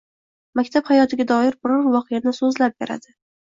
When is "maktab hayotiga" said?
0.59-1.27